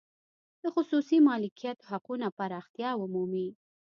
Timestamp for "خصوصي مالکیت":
0.75-1.77